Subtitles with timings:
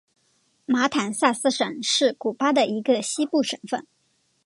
[0.65, 3.85] 马坦萨斯省是古巴的一个西部省份。